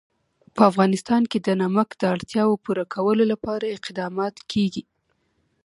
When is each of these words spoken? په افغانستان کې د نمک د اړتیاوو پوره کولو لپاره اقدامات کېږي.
په 0.55 0.61
افغانستان 0.71 1.21
کې 1.31 1.39
د 1.41 1.49
نمک 1.61 1.89
د 1.95 2.03
اړتیاوو 2.13 2.61
پوره 2.63 2.85
کولو 2.93 3.23
لپاره 3.33 3.73
اقدامات 3.77 4.35
کېږي. 4.51 4.83